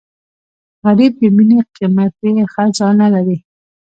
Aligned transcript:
غریب 0.83 1.13
د 1.21 1.23
مینې 1.35 1.59
قیمتي 1.75 2.29
خزانه 2.53 3.07
لري 3.15 3.37